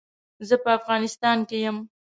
[0.47, 1.77] زه په افغانيستان کې يم.